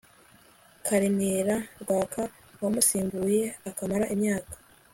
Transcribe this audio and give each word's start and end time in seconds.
karenera 0.85 1.55
rwaka 1.81 2.21
wamusimbuye 2.61 3.41
akamara 3.69 4.05
imyaka 4.15 4.55